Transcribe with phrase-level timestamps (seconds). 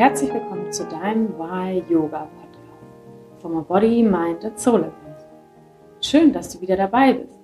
[0.00, 4.94] herzlich willkommen zu deinem Why Yoga Podcast from a Body, Mind and Soul Event.
[6.00, 7.38] Schön, dass du wieder dabei bist.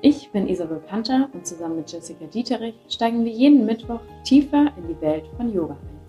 [0.00, 4.88] Ich bin Isabel Panther und zusammen mit Jessica Dieterich steigen wir jeden Mittwoch tiefer in
[4.88, 6.00] die Welt von Yoga ein.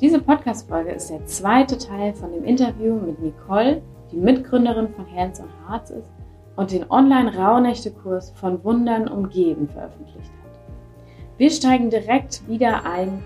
[0.00, 5.38] Diese Podcast-Folge ist der zweite Teil von dem Interview mit Nicole, die Mitgründerin von Hands
[5.40, 6.10] on Hearts ist
[6.56, 10.58] und den Online-Rauhnächte-Kurs von Wundern umgeben veröffentlicht hat.
[11.36, 13.22] Wir steigen direkt wieder ein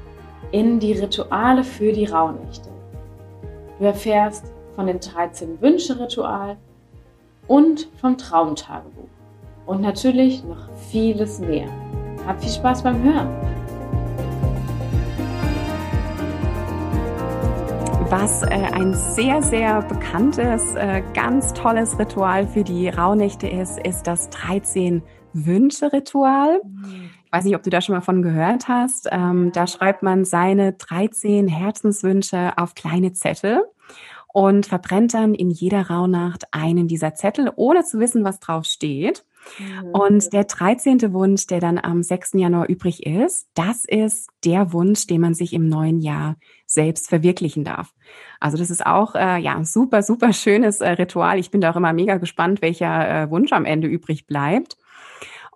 [0.53, 2.71] in die Rituale für die Rauhnächte.
[3.79, 6.57] Du erfährst von dem 13-Wünsche-Ritual
[7.47, 9.11] und vom Traumtagebuch.
[9.67, 11.69] Und natürlich noch vieles mehr.
[12.27, 13.29] Hab viel Spaß beim Hören!
[18.11, 24.07] Was äh, ein sehr, sehr bekanntes, äh, ganz tolles Ritual für die Rauhnächte ist, ist
[24.07, 26.63] das 13-Wünsche-Ritual.
[26.65, 27.11] Mhm.
[27.29, 29.07] Ich weiß nicht, ob du da schon mal von gehört hast.
[29.13, 33.65] Ähm, da schreibt man seine 13 Herzenswünsche auf kleine Zettel
[34.33, 39.27] und verbrennt dann in jeder Rauhnacht einen dieser Zettel, ohne zu wissen, was drauf steht.
[39.59, 39.91] Mhm.
[39.91, 41.13] Und der 13.
[41.13, 42.33] Wunsch, der dann am 6.
[42.33, 47.63] Januar übrig ist, das ist der Wunsch, den man sich im neuen Jahr selbst verwirklichen
[47.63, 47.93] darf.
[48.41, 51.39] Also das ist auch äh, ja ein super, super schönes äh, Ritual.
[51.39, 54.79] Ich bin da auch immer mega gespannt, welcher äh, Wunsch am Ende übrig bleibt.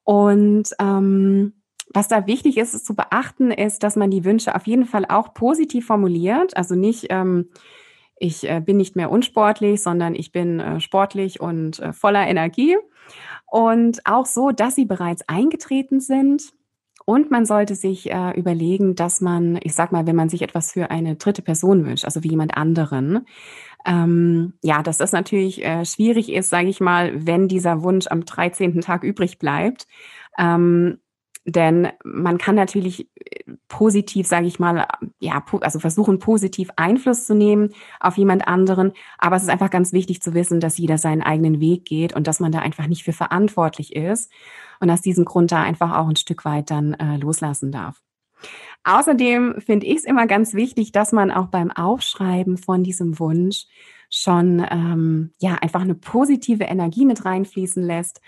[0.05, 1.55] Und ähm,
[1.95, 5.35] was da wichtig ist, zu beachten, ist, dass man die Wünsche auf jeden Fall auch
[5.35, 6.57] positiv formuliert.
[6.57, 7.49] Also nicht, ähm,
[8.19, 12.77] ich äh, bin nicht mehr unsportlich, sondern ich bin äh, sportlich und äh, voller Energie.
[13.47, 16.53] Und auch so, dass sie bereits eingetreten sind.
[17.05, 20.73] Und man sollte sich äh, überlegen, dass man, ich sag mal, wenn man sich etwas
[20.73, 23.27] für eine dritte Person wünscht, also wie jemand anderen,
[23.85, 28.25] ähm, ja, dass das natürlich äh, schwierig ist, sage ich mal, wenn dieser Wunsch am
[28.25, 28.81] 13.
[28.81, 29.89] Tag übrig bleibt.
[30.39, 30.99] Ähm,
[31.45, 34.87] denn man kann natürlich äh, positiv, sage ich mal,
[35.19, 38.93] ja, also versuchen, positiv Einfluss zu nehmen auf jemand anderen.
[39.19, 42.27] Aber es ist einfach ganz wichtig zu wissen, dass jeder seinen eigenen Weg geht und
[42.27, 44.31] dass man da einfach nicht für verantwortlich ist
[44.81, 48.01] und aus diesem Grund da einfach auch ein Stück weit dann äh, loslassen darf.
[48.85, 53.67] Außerdem finde ich es immer ganz wichtig, dass man auch beim Aufschreiben von diesem Wunsch
[54.11, 58.21] schon ähm, ja einfach eine positive Energie mit reinfließen lässt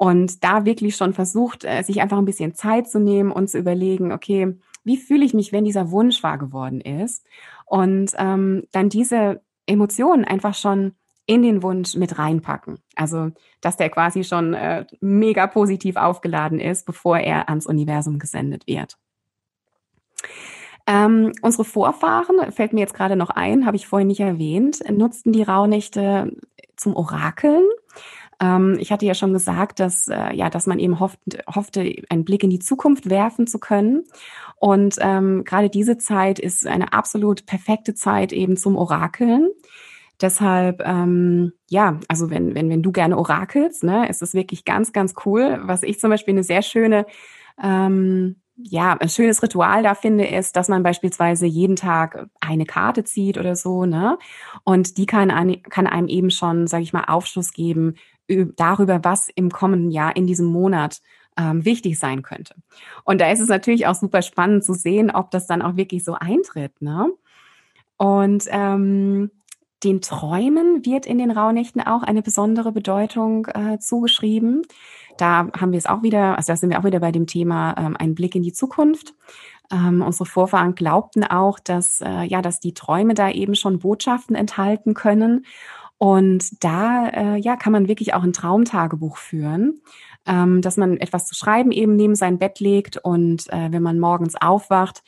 [0.00, 3.58] und da wirklich schon versucht, äh, sich einfach ein bisschen Zeit zu nehmen und zu
[3.58, 7.26] überlegen, okay, wie fühle ich mich, wenn dieser Wunsch wahr geworden ist?
[7.66, 10.92] Und ähm, dann diese Emotionen einfach schon
[11.26, 12.78] in den Wunsch mit reinpacken.
[12.96, 18.66] Also, dass der quasi schon äh, mega positiv aufgeladen ist, bevor er ans Universum gesendet
[18.66, 18.96] wird.
[20.86, 25.32] Ähm, unsere Vorfahren, fällt mir jetzt gerade noch ein, habe ich vorhin nicht erwähnt, nutzten
[25.32, 26.34] die Rauhnächte
[26.76, 27.64] zum Orakeln.
[28.40, 31.18] Ähm, ich hatte ja schon gesagt, dass, äh, ja, dass man eben hofft,
[31.54, 34.04] hoffte, einen Blick in die Zukunft werfen zu können.
[34.56, 39.50] Und ähm, gerade diese Zeit ist eine absolut perfekte Zeit eben zum Orakeln.
[40.20, 44.92] Deshalb, ähm, ja, also wenn, wenn, wenn du gerne orakelst, ne, ist es wirklich ganz,
[44.92, 45.60] ganz cool.
[45.62, 47.06] Was ich zum Beispiel eine sehr schöne
[47.62, 53.04] ähm, ja, ein schönes Ritual da finde, ist, dass man beispielsweise jeden Tag eine Karte
[53.04, 54.18] zieht oder so, ne?
[54.64, 57.94] Und die kann, ein, kann einem eben schon, sage ich mal, Aufschluss geben
[58.56, 61.00] darüber, was im kommenden Jahr in diesem Monat
[61.36, 62.54] ähm, wichtig sein könnte.
[63.04, 66.04] Und da ist es natürlich auch super spannend zu sehen, ob das dann auch wirklich
[66.04, 66.80] so eintritt.
[66.80, 67.10] Ne?
[67.96, 69.30] Und ähm,
[69.82, 74.62] den Träumen wird in den Rauhnächten auch eine besondere Bedeutung äh, zugeschrieben.
[75.16, 77.74] Da haben wir es auch wieder, also da sind wir auch wieder bei dem Thema
[77.78, 79.14] ähm, ein Blick in die Zukunft.
[79.72, 84.34] Ähm, unsere Vorfahren glaubten auch, dass äh, ja, dass die Träume da eben schon Botschaften
[84.34, 85.46] enthalten können
[86.02, 89.82] und da äh, ja, kann man wirklich auch ein Traumtagebuch führen,
[90.26, 93.98] ähm, dass man etwas zu schreiben eben neben sein Bett legt und äh, wenn man
[93.98, 95.02] morgens aufwacht,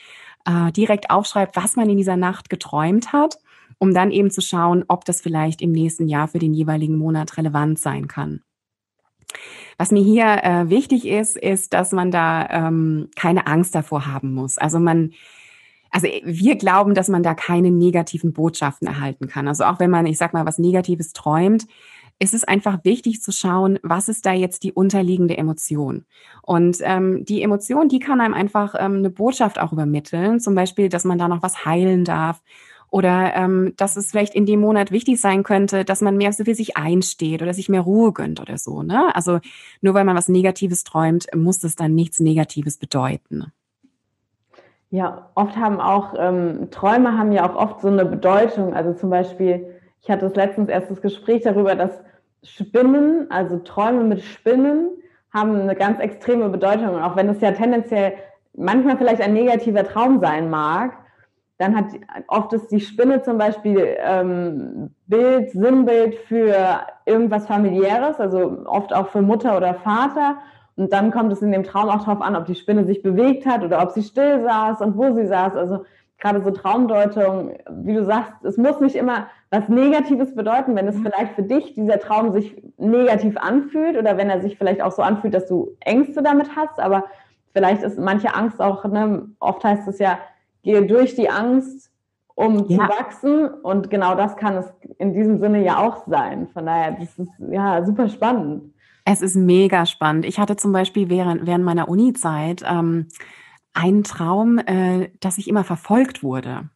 [0.45, 3.39] äh, direkt aufschreibt, was man in dieser Nacht geträumt hat,
[3.79, 7.39] um dann eben zu schauen, ob das vielleicht im nächsten Jahr für den jeweiligen Monat
[7.39, 8.43] relevant sein kann.
[9.79, 14.35] Was mir hier äh, wichtig ist, ist, dass man da ähm, keine Angst davor haben
[14.35, 14.59] muss.
[14.59, 15.13] Also man
[15.93, 19.47] also wir glauben, dass man da keine negativen Botschaften erhalten kann.
[19.47, 21.67] Also auch wenn man, ich sag mal, was Negatives träumt,
[22.19, 26.05] ist es einfach wichtig zu schauen, was ist da jetzt die unterliegende Emotion.
[26.43, 30.89] Und ähm, die Emotion, die kann einem einfach ähm, eine Botschaft auch übermitteln, zum Beispiel,
[30.89, 32.41] dass man da noch was heilen darf
[32.91, 36.45] oder ähm, dass es vielleicht in dem Monat wichtig sein könnte, dass man mehr so
[36.45, 38.83] für sich einsteht oder sich mehr Ruhe gönnt oder so.
[38.83, 39.15] Ne?
[39.17, 39.41] Also
[39.81, 43.53] nur weil man was Negatives träumt, muss das dann nichts Negatives bedeuten.
[44.93, 48.75] Ja, oft haben auch ähm, Träume haben ja auch oft so eine Bedeutung.
[48.75, 52.03] Also zum Beispiel, ich hatte das letztens erst das Gespräch darüber, dass
[52.43, 54.91] Spinnen, also Träume mit Spinnen,
[55.33, 56.91] haben eine ganz extreme Bedeutung.
[56.91, 58.13] Und auch wenn es ja tendenziell
[58.53, 60.93] manchmal vielleicht ein negativer Traum sein mag,
[61.57, 61.87] dann hat
[62.29, 69.09] oft ist die Spinne zum Beispiel ähm, Bild, Sinnbild für irgendwas familiäres, also oft auch
[69.09, 70.37] für Mutter oder Vater.
[70.83, 73.47] Und dann kommt es in dem Traum auch darauf an, ob die Spinne sich bewegt
[73.47, 75.55] hat oder ob sie still saß und wo sie saß.
[75.55, 75.85] Also
[76.19, 80.97] gerade so Traumdeutung, wie du sagst, es muss nicht immer was Negatives bedeuten, wenn es
[80.97, 81.05] mhm.
[81.05, 85.03] vielleicht für dich dieser Traum sich negativ anfühlt oder wenn er sich vielleicht auch so
[85.03, 87.05] anfühlt, dass du Ängste damit hast, aber
[87.53, 90.19] vielleicht ist manche Angst auch, ne, oft heißt es ja,
[90.65, 91.93] gehe durch die Angst,
[92.35, 92.77] um ja.
[92.77, 96.49] zu wachsen und genau das kann es in diesem Sinne ja auch sein.
[96.49, 98.73] Von daher, das ist ja super spannend.
[99.05, 100.25] Es ist mega spannend.
[100.25, 103.09] Ich hatte zum Beispiel während, während meiner Uni-Zeit ähm,
[103.75, 106.69] einen Traum, äh, dass ich immer verfolgt wurde.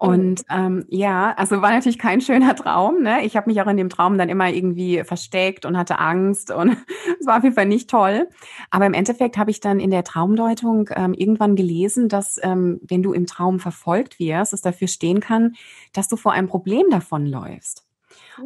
[0.00, 0.08] Oh.
[0.08, 3.02] Und ähm, ja, also war natürlich kein schöner Traum.
[3.02, 3.24] Ne?
[3.24, 6.76] Ich habe mich auch in dem Traum dann immer irgendwie versteckt und hatte Angst und
[7.20, 8.28] es war auf jeden Fall nicht toll.
[8.70, 13.02] Aber im Endeffekt habe ich dann in der Traumdeutung ähm, irgendwann gelesen, dass ähm, wenn
[13.02, 15.54] du im Traum verfolgt wirst, es dafür stehen kann,
[15.92, 17.87] dass du vor einem Problem davonläufst.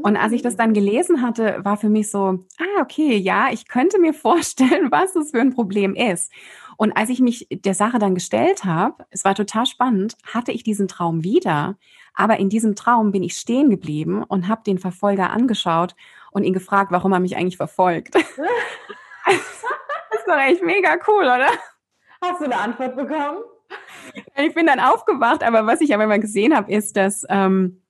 [0.02, 3.68] Und als ich das dann gelesen hatte, war für mich so, ah, okay, ja, ich
[3.68, 6.32] könnte mir vorstellen, was das für ein Problem ist.
[6.76, 10.64] Und als ich mich der Sache dann gestellt habe, es war total spannend, hatte ich
[10.64, 11.76] diesen Traum wieder.
[12.14, 15.94] Aber in diesem Traum bin ich stehen geblieben und habe den Verfolger angeschaut
[16.30, 18.14] und ihn gefragt, warum er mich eigentlich verfolgt.
[18.14, 18.24] das
[19.34, 21.48] ist doch echt mega cool, oder?
[22.22, 23.38] Hast du eine Antwort bekommen?
[24.36, 27.81] Ich bin dann aufgewacht, aber was ich aber immer gesehen habe, ist, dass ähm,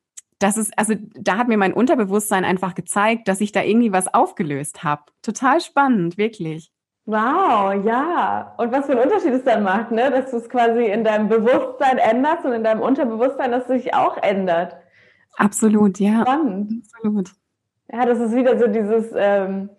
[0.42, 4.12] das ist, also da hat mir mein Unterbewusstsein einfach gezeigt, dass ich da irgendwie was
[4.12, 5.02] aufgelöst habe.
[5.22, 6.72] Total spannend, wirklich.
[7.04, 8.54] Wow, ja.
[8.58, 10.10] Und was für einen Unterschied es dann macht, ne?
[10.10, 13.94] dass du es quasi in deinem Bewusstsein änderst und in deinem Unterbewusstsein, dass es sich
[13.94, 14.76] auch ändert.
[15.36, 16.22] Absolut, ja.
[16.22, 16.84] Spannend.
[16.94, 17.30] Absolut.
[17.92, 19.70] Ja, das ist wieder so dieses, ähm,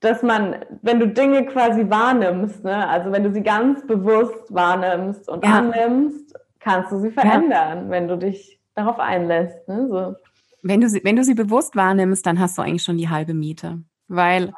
[0.00, 2.88] dass man, wenn du Dinge quasi wahrnimmst, ne?
[2.88, 5.58] also wenn du sie ganz bewusst wahrnimmst und ja.
[5.58, 7.90] annimmst, kannst du sie verändern, ja.
[7.90, 9.66] wenn du dich darauf einlässt.
[9.68, 9.88] Ne?
[9.88, 10.16] So.
[10.62, 13.34] Wenn, du sie, wenn du sie bewusst wahrnimmst, dann hast du eigentlich schon die halbe
[13.34, 13.82] Miete.
[14.08, 14.54] Weil ja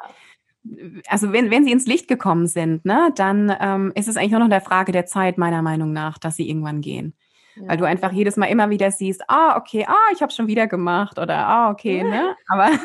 [1.07, 4.39] also wenn, wenn sie ins Licht gekommen sind, ne, dann ähm, ist es eigentlich nur
[4.39, 7.13] noch der Frage der Zeit, meiner Meinung nach, dass sie irgendwann gehen.
[7.55, 7.67] Ja.
[7.67, 10.67] Weil du einfach jedes Mal immer wieder siehst, ah, okay, ah, ich habe schon wieder
[10.67, 12.35] gemacht oder ah, okay, ne?
[12.47, 12.79] Aber ja.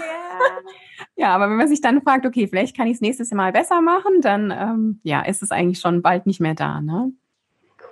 [1.16, 3.80] ja, aber wenn man sich dann fragt, okay, vielleicht kann ich es nächstes Mal besser
[3.80, 7.12] machen, dann ähm, ja, ist es eigentlich schon bald nicht mehr da, ne?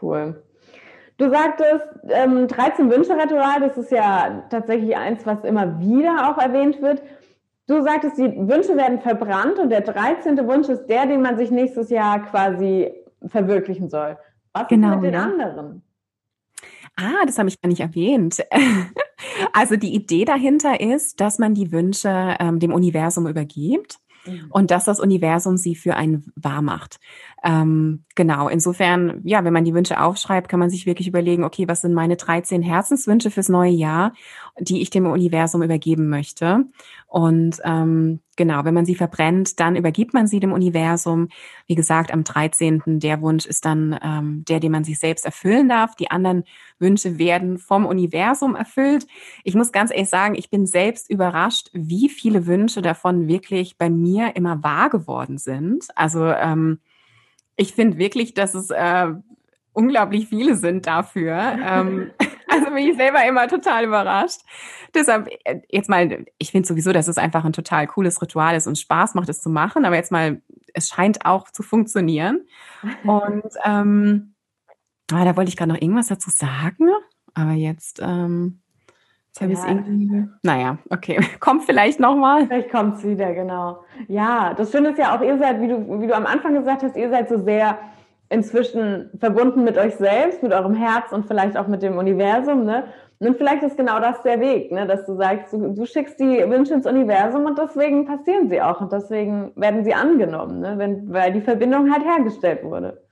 [0.03, 0.43] Cool.
[1.19, 6.83] Du sagtest, ähm, 13 Wünsche-Ritual, das ist ja tatsächlich eins, was immer wieder auch erwähnt
[6.83, 7.03] wird.
[7.67, 10.37] Du sagtest, die Wünsche werden verbrannt und der 13.
[10.47, 12.93] Wunsch ist der, den man sich nächstes Jahr quasi
[13.27, 14.19] verwirklichen soll.
[14.53, 15.23] Was genau, ist mit den ja.
[15.23, 15.83] anderen?
[16.97, 18.43] Ah, das habe ich gar nicht erwähnt.
[19.53, 24.47] also die Idee dahinter ist, dass man die Wünsche ähm, dem Universum übergibt mhm.
[24.51, 26.99] und dass das Universum sie für einen wahr macht.
[27.47, 31.69] Ähm, genau, insofern, ja, wenn man die Wünsche aufschreibt, kann man sich wirklich überlegen, okay,
[31.69, 34.15] was sind meine 13 Herzenswünsche fürs neue Jahr,
[34.59, 36.65] die ich dem Universum übergeben möchte.
[37.07, 41.29] Und ähm, genau, wenn man sie verbrennt, dann übergibt man sie dem Universum.
[41.69, 42.83] Wie gesagt, am 13.
[42.99, 45.95] der Wunsch ist dann ähm, der, den man sich selbst erfüllen darf.
[45.95, 46.43] Die anderen
[46.81, 49.07] Wünsche werden vom Universum erfüllt.
[49.45, 53.89] Ich muss ganz ehrlich sagen, ich bin selbst überrascht, wie viele Wünsche davon wirklich bei
[53.89, 55.87] mir immer wahr geworden sind.
[55.95, 56.81] Also ähm,
[57.57, 59.09] ich finde wirklich, dass es äh,
[59.73, 61.37] unglaublich viele sind dafür.
[61.37, 62.11] ähm,
[62.49, 64.41] also bin ich selber immer total überrascht.
[64.95, 68.67] Deshalb, äh, jetzt mal, ich finde sowieso, dass es einfach ein total cooles Ritual ist
[68.67, 69.85] und Spaß macht, es zu machen.
[69.85, 70.41] Aber jetzt mal,
[70.73, 72.47] es scheint auch zu funktionieren.
[73.05, 74.35] Und ähm,
[75.11, 76.89] ah, da wollte ich gerade noch irgendwas dazu sagen.
[77.35, 78.61] Aber jetzt, ähm,
[79.41, 80.29] jetzt habe ich es irgendwie.
[80.43, 81.19] Naja, okay.
[81.41, 82.47] Kommt vielleicht nochmal.
[82.47, 83.81] Vielleicht kommt es wieder, genau.
[84.09, 86.83] Ja, das Schöne ist ja auch, ihr seid, wie du, wie du am Anfang gesagt
[86.83, 87.79] hast, ihr seid so sehr
[88.29, 92.85] inzwischen verbunden mit euch selbst, mit eurem Herz und vielleicht auch mit dem Universum, ne?
[93.19, 94.87] Und vielleicht ist genau das der Weg, ne?
[94.87, 98.83] dass du sagst, du, du schickst die Wünsche ins Universum und deswegen passieren sie auch
[98.83, 100.75] und deswegen werden sie angenommen, ne?
[100.77, 103.06] Wenn, weil die Verbindung halt hergestellt wurde.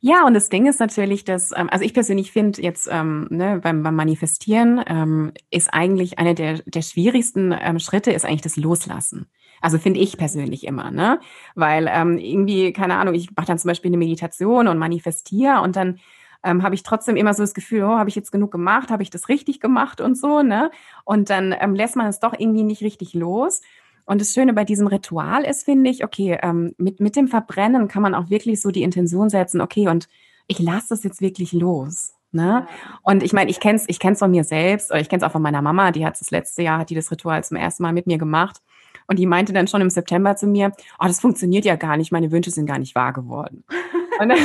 [0.00, 3.60] Ja, und das Ding ist natürlich, dass, ähm, also ich persönlich finde jetzt ähm, ne,
[3.62, 8.56] beim, beim Manifestieren ähm, ist eigentlich einer der, der schwierigsten ähm, Schritte ist eigentlich das
[8.56, 9.26] Loslassen.
[9.60, 11.18] Also finde ich persönlich immer, ne?
[11.54, 15.76] Weil ähm, irgendwie, keine Ahnung, ich mache dann zum Beispiel eine Meditation und manifestiere und
[15.76, 15.98] dann
[16.44, 19.02] ähm, habe ich trotzdem immer so das Gefühl, oh, habe ich jetzt genug gemacht, habe
[19.02, 20.70] ich das richtig gemacht und so, ne?
[21.04, 23.62] Und dann ähm, lässt man es doch irgendwie nicht richtig los.
[24.06, 27.88] Und das Schöne bei diesem Ritual ist, finde ich, okay, ähm, mit, mit dem Verbrennen
[27.88, 30.08] kann man auch wirklich so die Intention setzen, okay, und
[30.46, 32.14] ich lasse das jetzt wirklich los.
[32.32, 32.66] Ne?
[33.02, 35.26] Und ich meine, ich kenne es ich kenn's von mir selbst, oder ich kenne es
[35.26, 37.82] auch von meiner Mama, die hat das letzte Jahr, hat die das Ritual zum ersten
[37.82, 38.62] Mal mit mir gemacht.
[39.08, 42.12] Und die meinte dann schon im September zu mir, oh, das funktioniert ja gar nicht,
[42.12, 43.64] meine Wünsche sind gar nicht wahr geworden.
[44.20, 44.38] und, dann,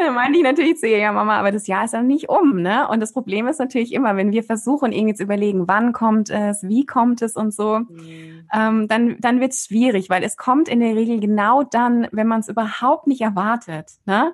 [0.04, 2.62] dann meinte ich natürlich zu ihr, ja Mama, aber das Jahr ist ja nicht um,
[2.62, 2.88] ne?
[2.88, 6.62] Und das Problem ist natürlich immer, wenn wir versuchen, irgendwie zu überlegen, wann kommt es,
[6.62, 8.48] wie kommt es und so, mhm.
[8.52, 12.26] ähm, dann, dann wird es schwierig, weil es kommt in der Regel genau dann, wenn
[12.26, 14.32] man es überhaupt nicht erwartet, ne?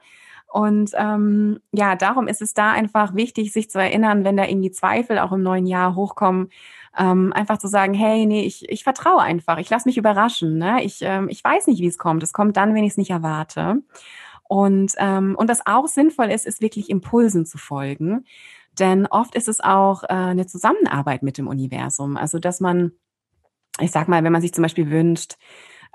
[0.48, 4.70] Und ähm, ja, darum ist es da einfach wichtig, sich zu erinnern, wenn da irgendwie
[4.70, 6.48] Zweifel auch im neuen Jahr hochkommen,
[6.96, 10.56] ähm, einfach zu sagen, hey, nee, ich, ich vertraue einfach, ich lasse mich überraschen.
[10.56, 10.82] Ne?
[10.82, 12.22] Ich, ähm, ich weiß nicht, wie es kommt.
[12.22, 13.82] Es kommt dann, wenn ich es nicht erwarte.
[14.48, 18.24] Und, ähm, und das auch sinnvoll ist, ist wirklich Impulsen zu folgen.
[18.78, 22.16] Denn oft ist es auch äh, eine Zusammenarbeit mit dem Universum.
[22.16, 22.92] Also, dass man,
[23.80, 25.36] ich sag mal, wenn man sich zum Beispiel wünscht,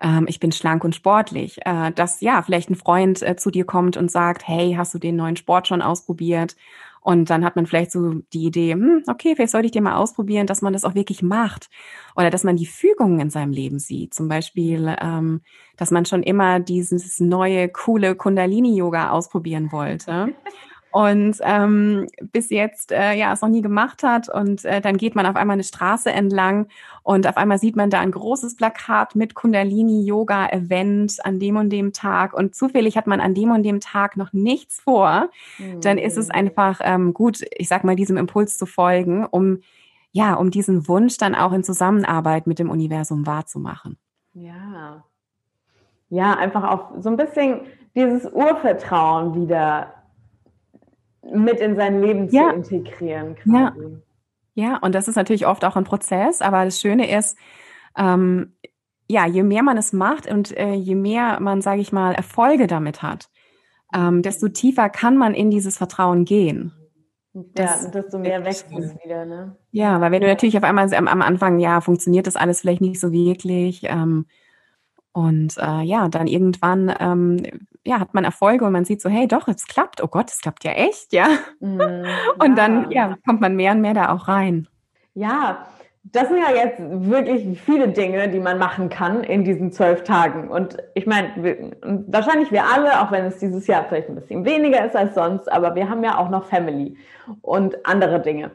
[0.02, 3.66] ähm, ich bin schlank und sportlich, äh, dass ja vielleicht ein Freund äh, zu dir
[3.66, 6.56] kommt und sagt, hey, hast du den neuen Sport schon ausprobiert?
[7.02, 9.96] Und dann hat man vielleicht so die Idee, hm, okay, vielleicht sollte ich dir mal
[9.96, 11.70] ausprobieren, dass man das auch wirklich macht.
[12.16, 14.14] Oder dass man die Fügungen in seinem Leben sieht.
[14.14, 15.42] Zum Beispiel, ähm,
[15.78, 20.34] dass man schon immer dieses neue, coole Kundalini-Yoga ausprobieren wollte.
[20.92, 25.16] und ähm, bis jetzt äh, ja es noch nie gemacht hat und äh, dann geht
[25.16, 26.68] man auf einmal eine Straße entlang
[27.04, 31.56] und auf einmal sieht man da ein großes Plakat mit Kundalini Yoga Event an dem
[31.56, 35.30] und dem Tag und zufällig hat man an dem und dem Tag noch nichts vor,
[35.58, 35.82] mhm.
[35.82, 36.36] dann ist es mhm.
[36.36, 39.60] einfach ähm, gut, ich sag mal diesem Impuls zu folgen, um
[40.12, 43.98] ja, um diesen Wunsch dann auch in Zusammenarbeit mit dem Universum wahrzumachen.
[44.34, 45.06] Ja.
[46.10, 47.62] Ja, einfach auf so ein bisschen
[47.96, 49.94] dieses Urvertrauen wieder
[51.24, 52.50] mit in sein Leben ja.
[52.50, 53.36] zu integrieren.
[53.36, 54.00] Quasi.
[54.56, 54.72] Ja.
[54.72, 57.38] ja, und das ist natürlich oft auch ein Prozess, aber das Schöne ist,
[57.98, 58.54] ähm,
[59.08, 62.68] ja, je mehr man es macht und äh, je mehr man, sage ich mal, Erfolge
[62.68, 63.30] damit hat,
[63.94, 66.72] ähm, desto tiefer kann man in dieses Vertrauen gehen.
[67.34, 69.56] Das, ja, desto mehr wächst es wieder, ne?
[69.72, 72.82] Ja, weil wenn du natürlich auf einmal am, am, Anfang, ja, funktioniert das alles vielleicht
[72.82, 73.84] nicht so wirklich.
[73.84, 74.26] Ähm,
[75.14, 77.44] und äh, ja, dann irgendwann ähm,
[77.86, 80.04] ja, hat man Erfolge und man sieht so, hey, doch, es klappt.
[80.04, 81.28] Oh Gott, es klappt ja echt, ja.
[81.60, 82.56] Mm, und ja.
[82.56, 84.68] dann ja, kommt man mehr und mehr da auch rein.
[85.14, 85.66] Ja,
[86.04, 90.50] das sind ja jetzt wirklich viele Dinge, die man machen kann in diesen zwölf Tagen.
[90.50, 91.74] Und ich meine,
[92.08, 95.52] wahrscheinlich wir alle, auch wenn es dieses Jahr vielleicht ein bisschen weniger ist als sonst,
[95.52, 96.98] aber wir haben ja auch noch Family
[97.42, 98.52] und andere Dinge.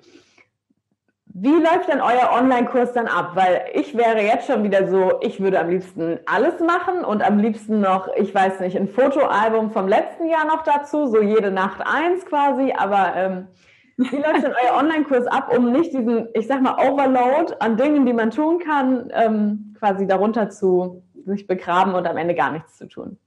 [1.39, 3.33] Wie läuft denn euer Online-Kurs dann ab?
[3.35, 7.39] Weil ich wäre jetzt schon wieder so, ich würde am liebsten alles machen und am
[7.39, 11.83] liebsten noch, ich weiß nicht, ein Fotoalbum vom letzten Jahr noch dazu, so jede Nacht
[11.85, 12.73] eins quasi.
[12.73, 13.49] Aber ähm,
[13.99, 18.07] wie läuft denn euer Online-Kurs ab, um nicht diesen, ich sag mal, Overload an Dingen,
[18.07, 22.79] die man tun kann, ähm, quasi darunter zu sich begraben und am Ende gar nichts
[22.79, 23.19] zu tun?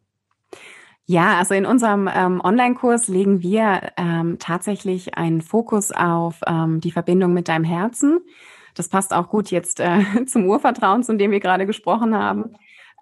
[1.12, 6.92] Ja, also in unserem ähm, Online-Kurs legen wir ähm, tatsächlich einen Fokus auf ähm, die
[6.92, 8.20] Verbindung mit deinem Herzen.
[8.75, 12.54] Das passt auch gut jetzt äh, zum Urvertrauen, zu dem wir gerade gesprochen haben.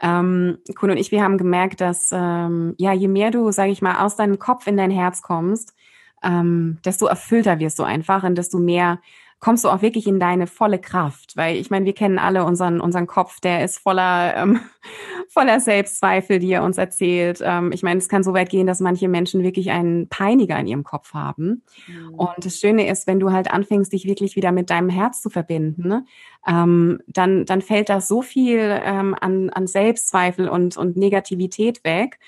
[0.01, 3.81] Ähm, Kun und ich, wir haben gemerkt, dass ähm, ja, je mehr du, sage ich
[3.81, 5.75] mal, aus deinem Kopf in dein Herz kommst,
[6.23, 8.99] ähm, desto erfüllter wirst du einfach und desto mehr
[9.39, 11.37] kommst du auch wirklich in deine volle Kraft.
[11.37, 14.59] Weil ich meine, wir kennen alle unseren, unseren Kopf, der ist voller, ähm,
[15.29, 17.39] voller Selbstzweifel, die er uns erzählt.
[17.43, 20.67] Ähm, ich meine, es kann so weit gehen, dass manche Menschen wirklich einen Peiniger in
[20.67, 21.63] ihrem Kopf haben.
[21.87, 22.15] Mhm.
[22.15, 25.29] Und das Schöne ist, wenn du halt anfängst, dich wirklich wieder mit deinem Herz zu
[25.29, 26.05] verbinden, ne,
[26.47, 32.19] ähm, dann, dann fällt da so viel ähm, an, an Selbstzweifel und, und Negativität weg.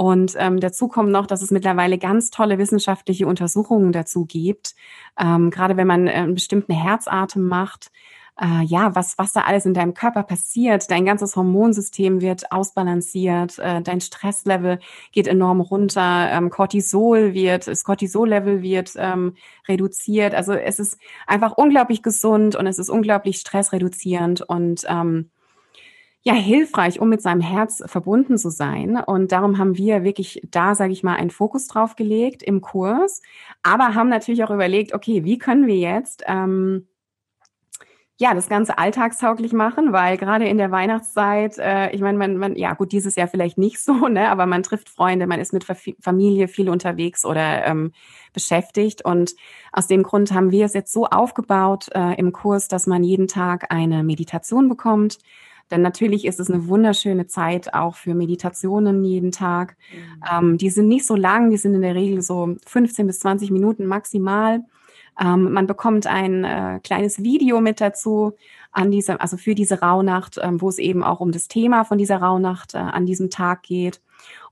[0.00, 4.74] Und ähm, dazu kommt noch, dass es mittlerweile ganz tolle wissenschaftliche Untersuchungen dazu gibt,
[5.20, 7.90] ähm, gerade wenn man äh, einen bestimmten Herzatem macht,
[8.40, 10.90] äh, ja, was, was da alles in deinem Körper passiert.
[10.90, 14.78] Dein ganzes Hormonsystem wird ausbalanciert, äh, dein Stresslevel
[15.12, 19.34] geht enorm runter, ähm, Cortisol wird, das Cortisol-Level wird ähm,
[19.68, 20.34] reduziert.
[20.34, 25.28] Also es ist einfach unglaublich gesund und es ist unglaublich stressreduzierend und ähm,
[26.22, 28.96] ja hilfreich, um mit seinem Herz verbunden zu sein.
[28.96, 33.22] Und darum haben wir wirklich da, sage ich mal, einen Fokus drauf gelegt im Kurs,
[33.62, 36.86] aber haben natürlich auch überlegt, okay, wie können wir jetzt ähm,
[38.20, 42.54] ja, das Ganze alltagstauglich machen, weil gerade in der Weihnachtszeit, äh, ich meine, man, man,
[42.54, 45.64] ja gut, dieses Jahr vielleicht nicht so, ne, aber man trifft Freunde, man ist mit
[45.64, 47.92] Familie viel unterwegs oder ähm,
[48.34, 49.02] beschäftigt.
[49.02, 49.34] Und
[49.72, 53.26] aus dem Grund haben wir es jetzt so aufgebaut äh, im Kurs, dass man jeden
[53.26, 55.16] Tag eine Meditation bekommt
[55.70, 59.76] denn natürlich ist es eine wunderschöne Zeit auch für Meditationen jeden Tag.
[59.92, 60.48] Mhm.
[60.50, 63.50] Ähm, die sind nicht so lang, die sind in der Regel so 15 bis 20
[63.50, 64.64] Minuten maximal.
[65.20, 68.32] Ähm, man bekommt ein äh, kleines Video mit dazu
[68.72, 71.98] an diesem, also für diese Rauhnacht, ähm, wo es eben auch um das Thema von
[71.98, 74.00] dieser Rauhnacht äh, an diesem Tag geht.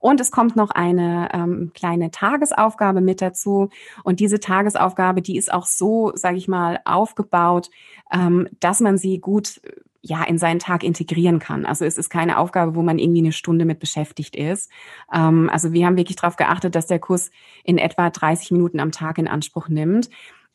[0.01, 3.69] Und es kommt noch eine ähm, kleine Tagesaufgabe mit dazu.
[4.05, 7.71] Und diese Tagesaufgabe, die ist auch so, sage ich mal, aufgebaut,
[8.13, 9.61] ähm, dass man sie gut
[10.01, 11.67] ja in seinen Tag integrieren kann.
[11.67, 14.71] Also es ist keine Aufgabe, wo man irgendwie eine Stunde mit beschäftigt ist.
[15.13, 17.31] Ähm, also wir haben wirklich darauf geachtet, dass der Kurs
[17.65, 20.09] in etwa 30 Minuten am Tag in Anspruch nimmt.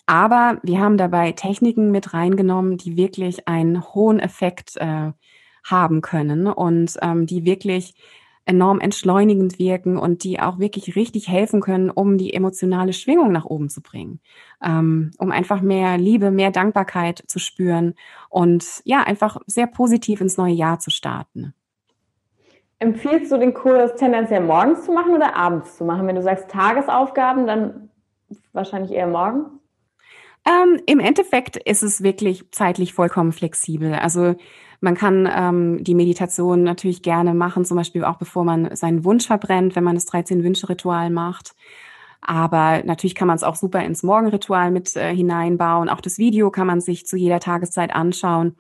[0.06, 5.12] Aber wir haben dabei Techniken mit reingenommen, die wirklich einen hohen Effekt äh,
[5.64, 7.96] haben können und ähm, die wirklich
[8.46, 13.46] enorm entschleunigend wirken und die auch wirklich richtig helfen können, um die emotionale Schwingung nach
[13.46, 14.20] oben zu bringen,
[14.62, 17.96] ähm, um einfach mehr Liebe, mehr Dankbarkeit zu spüren
[18.30, 21.54] und ja, einfach sehr positiv ins neue Jahr zu starten.
[22.80, 26.06] Empfiehlst du den Kurs tendenziell morgens zu machen oder abends zu machen?
[26.06, 27.90] Wenn du sagst Tagesaufgaben, dann
[28.52, 29.48] wahrscheinlich eher morgens?
[30.46, 33.94] Ähm, Im Endeffekt ist es wirklich zeitlich vollkommen flexibel.
[33.94, 34.36] Also
[34.84, 39.26] man kann ähm, die Meditation natürlich gerne machen, zum Beispiel auch bevor man seinen Wunsch
[39.26, 41.56] verbrennt, wenn man das 13-Wünsche-Ritual macht.
[42.20, 45.88] Aber natürlich kann man es auch super ins Morgenritual mit äh, hineinbauen.
[45.88, 48.58] Auch das Video kann man sich zu jeder Tageszeit anschauen.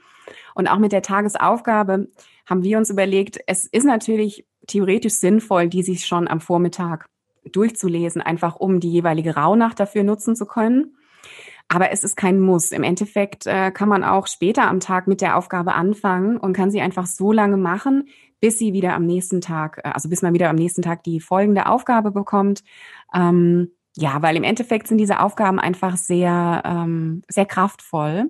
[0.55, 2.07] Und auch mit der Tagesaufgabe
[2.45, 7.09] haben wir uns überlegt, es ist natürlich theoretisch sinnvoll, die sich schon am Vormittag
[7.51, 10.95] durchzulesen, einfach um die jeweilige Rauhnacht dafür nutzen zu können.
[11.73, 12.71] Aber es ist kein Muss.
[12.71, 16.69] Im Endeffekt äh, kann man auch später am Tag mit der Aufgabe anfangen und kann
[16.69, 20.35] sie einfach so lange machen, bis sie wieder am nächsten Tag, äh, also bis man
[20.35, 22.63] wieder am nächsten Tag die folgende Aufgabe bekommt.
[23.11, 28.29] Ähm, ja, weil im Endeffekt sind diese Aufgaben einfach sehr, ähm, sehr kraftvoll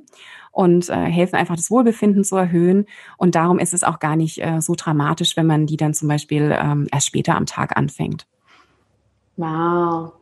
[0.51, 2.85] und äh, helfen einfach das Wohlbefinden zu erhöhen.
[3.17, 6.07] Und darum ist es auch gar nicht äh, so dramatisch, wenn man die dann zum
[6.07, 8.25] Beispiel ähm, erst später am Tag anfängt.
[9.35, 10.13] Wow,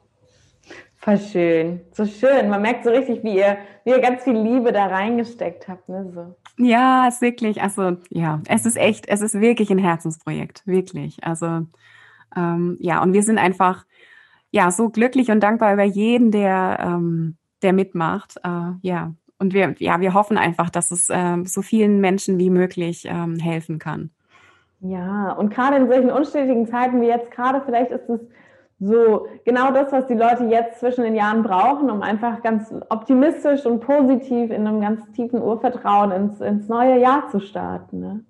[1.01, 1.81] Voll schön.
[1.93, 2.49] So schön.
[2.49, 5.89] Man merkt so richtig, wie ihr, wie ihr ganz viel Liebe da reingesteckt habt.
[5.89, 6.11] Ne?
[6.13, 6.63] So.
[6.63, 10.61] Ja, es ist wirklich, also ja, es ist echt, es ist wirklich ein Herzensprojekt.
[10.67, 11.17] Wirklich.
[11.23, 11.65] Also
[12.35, 13.85] ähm, ja, und wir sind einfach
[14.51, 18.35] ja so glücklich und dankbar über jeden, der, ähm, der mitmacht.
[18.43, 19.13] Äh, ja.
[19.39, 23.39] Und wir, ja, wir hoffen einfach, dass es äh, so vielen Menschen wie möglich ähm,
[23.39, 24.11] helfen kann.
[24.81, 28.19] Ja, und gerade in solchen unstetigen Zeiten wie jetzt gerade, vielleicht ist es
[28.81, 33.65] so genau das, was die Leute jetzt zwischen den Jahren brauchen, um einfach ganz optimistisch
[33.67, 37.99] und positiv in einem ganz tiefen Urvertrauen ins, ins neue Jahr zu starten.
[37.99, 38.25] Ne?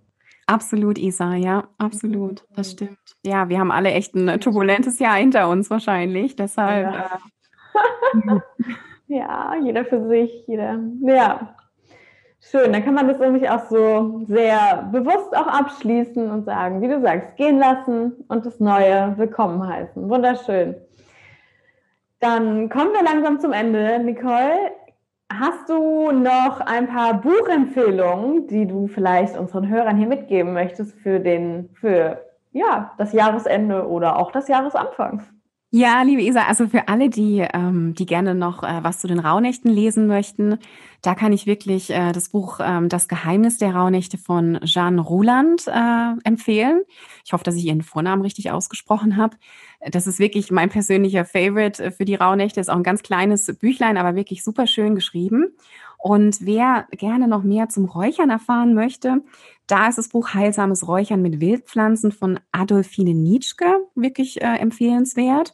[0.48, 2.44] Absolut, Isa, ja, absolut.
[2.54, 2.72] Das mhm.
[2.72, 3.18] stimmt.
[3.26, 6.36] Ja, wir haben alle echt ein turbulentes Jahr hinter uns wahrscheinlich.
[6.36, 6.94] Deshalb.
[6.94, 7.20] Ja,
[8.14, 8.40] äh,
[9.16, 10.80] ja jeder für sich, jeder.
[11.00, 11.56] Ja.
[12.44, 16.88] Schön, dann kann man das nämlich auch so sehr bewusst auch abschließen und sagen, wie
[16.88, 20.10] du sagst, gehen lassen und das Neue willkommen heißen.
[20.10, 20.76] Wunderschön.
[22.20, 24.00] Dann kommen wir langsam zum Ende.
[24.00, 24.72] Nicole,
[25.32, 31.20] hast du noch ein paar Buchempfehlungen, die du vielleicht unseren Hörern hier mitgeben möchtest für
[31.20, 35.22] den, für ja, das Jahresende oder auch das Jahresanfang?
[35.74, 39.20] Ja, liebe Isa, also für alle, die, ähm, die gerne noch äh, was zu den
[39.20, 40.60] Rauhnächten lesen möchten,
[41.02, 45.68] da kann ich wirklich äh, das Buch ähm, Das Geheimnis der Rauhnächte von Jeanne Ruland
[45.68, 46.84] äh, empfehlen.
[47.26, 49.38] Ich hoffe, dass ich ihren Vornamen richtig ausgesprochen habe.
[49.90, 52.60] Das ist wirklich mein persönlicher Favorite äh, für die Rauhnächte.
[52.60, 55.56] Ist auch ein ganz kleines Büchlein, aber wirklich super schön geschrieben.
[55.98, 59.24] Und wer gerne noch mehr zum Räuchern erfahren möchte,
[59.68, 65.54] da ist das Buch Heilsames Räuchern mit Wildpflanzen von Adolfine Nietzsche wirklich äh, empfehlenswert.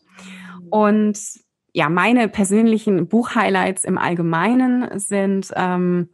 [0.70, 1.20] Und
[1.78, 6.10] ja, meine persönlichen Buchhighlights im Allgemeinen sind ähm,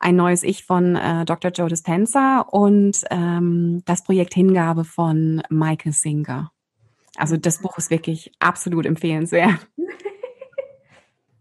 [0.00, 1.52] ein neues Ich von äh, Dr.
[1.52, 6.50] Joe Dispenza und ähm, das Projekt Hingabe von Michael Singer.
[7.16, 9.68] Also das Buch ist wirklich absolut empfehlenswert.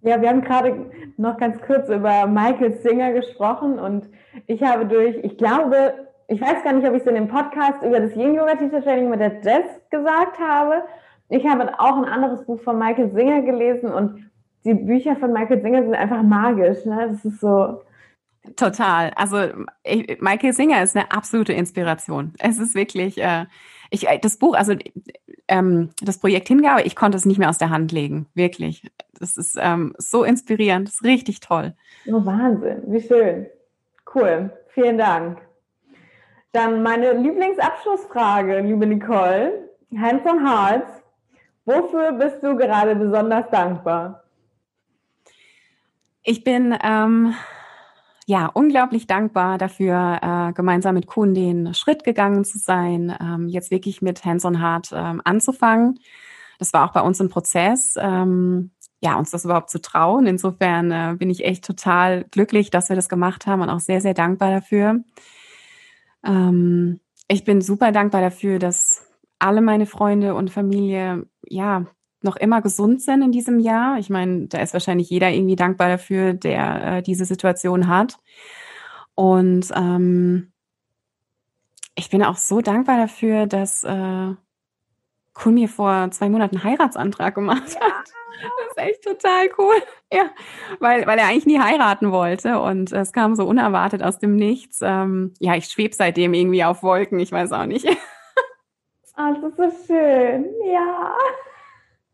[0.02, 0.86] Ja, wir haben gerade
[1.18, 4.08] noch ganz kurz über Michael Singer gesprochen und
[4.46, 5.96] ich habe durch, ich glaube,
[6.28, 8.84] ich weiß gar nicht, ob ich es in dem Podcast über das Yin Yoga Teacher
[8.84, 10.84] Training mit der Jess gesagt habe.
[11.30, 14.30] Ich habe auch ein anderes Buch von Michael Singer gelesen und
[14.64, 16.86] die Bücher von Michael Singer sind einfach magisch.
[16.86, 17.08] Ne?
[17.12, 17.82] Das ist so.
[18.56, 19.12] Total.
[19.16, 19.38] Also
[19.84, 22.34] ich, Michael Singer ist eine absolute Inspiration.
[22.40, 23.46] Es ist wirklich, äh,
[23.90, 24.76] ich, das Buch, also
[25.48, 28.28] ähm, das Projekt Hingabe, ich konnte es nicht mehr aus der Hand legen.
[28.36, 28.92] Wirklich.
[29.20, 31.74] Das ist ähm, so inspirierend, das ist richtig toll.
[32.08, 33.48] Oh, Wahnsinn, wie schön.
[34.14, 35.40] Cool, vielen Dank.
[36.52, 39.70] Dann meine Lieblingsabschlussfrage, liebe Nicole.
[39.98, 41.05] Hands on Hearts.
[41.66, 44.24] Wofür bist du gerade besonders dankbar?
[46.22, 47.34] Ich bin ähm,
[48.26, 53.72] ja unglaublich dankbar dafür, äh, gemeinsam mit Kuhn den Schritt gegangen zu sein, ähm, jetzt
[53.72, 56.00] wirklich mit Hands on Heart ähm, anzufangen.
[56.60, 57.96] Das war auch bei uns ein Prozess.
[58.00, 60.26] Ähm, ja, uns das überhaupt zu trauen.
[60.26, 64.02] Insofern äh, bin ich echt total glücklich, dass wir das gemacht haben und auch sehr,
[64.02, 65.04] sehr dankbar dafür.
[66.26, 69.06] Ähm, ich bin super dankbar dafür, dass
[69.46, 71.86] alle meine Freunde und Familie, ja,
[72.22, 74.00] noch immer gesund sind in diesem Jahr.
[74.00, 78.18] Ich meine, da ist wahrscheinlich jeder irgendwie dankbar dafür, der äh, diese Situation hat.
[79.14, 80.52] Und ähm,
[81.96, 84.34] ich bin auch so dankbar dafür, dass äh,
[85.34, 88.06] Kun mir vor zwei Monaten einen Heiratsantrag gemacht hat.
[88.42, 89.76] Das ist echt total cool.
[90.12, 90.30] Ja,
[90.80, 94.80] weil, weil er eigentlich nie heiraten wollte und es kam so unerwartet aus dem Nichts.
[94.82, 97.88] Ähm, ja, ich schwebe seitdem irgendwie auf Wolken, ich weiß auch nicht.
[99.16, 100.46] Ah, das ist so schön.
[100.66, 101.16] Ja.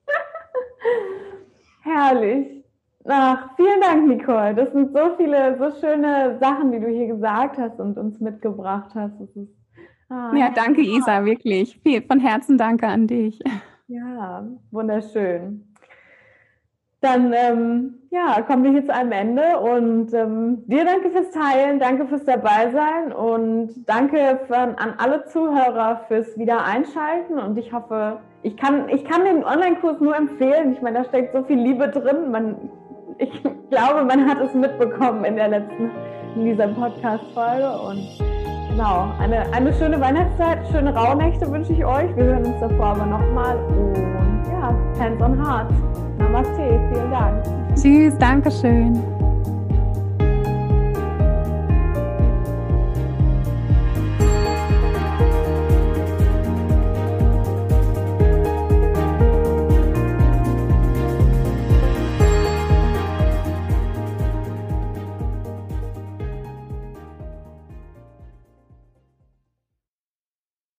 [1.81, 2.63] Herrlich.
[3.05, 4.53] Ach, vielen Dank, Nicole.
[4.53, 8.91] Das sind so viele, so schöne Sachen, die du hier gesagt hast und uns mitgebracht
[8.93, 9.19] hast.
[9.21, 9.49] Ist
[10.11, 11.79] Ah, ja, danke Isa, wirklich.
[11.83, 13.39] Viel, von Herzen danke an dich.
[13.87, 15.70] Ja, wunderschön.
[17.01, 21.79] Dann ähm, ja, kommen wir hier zu einem Ende und ähm, dir danke fürs Teilen,
[21.79, 28.55] danke fürs Dabeisein und danke für, an alle Zuhörer fürs Wiedereinschalten und ich hoffe, ich
[28.55, 30.73] kann, ich kann den Online-Kurs nur empfehlen.
[30.73, 32.29] Ich meine, da steckt so viel Liebe drin.
[32.29, 32.69] Man,
[33.17, 33.31] ich
[33.71, 35.89] glaube, man hat es mitbekommen in der letzten,
[36.35, 38.31] in dieser Podcast-Folge und
[38.71, 42.15] Genau, eine, eine schöne Weihnachtszeit, schöne Rauhnächte wünsche ich euch.
[42.15, 44.30] Wir hören uns davor aber nochmal und
[44.99, 45.71] Hands on Heart.
[46.19, 47.43] Namaste, vielen Dank.
[47.75, 49.20] Tschüss, Dankeschön.